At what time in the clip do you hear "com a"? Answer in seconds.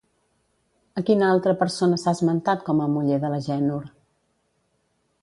2.71-2.91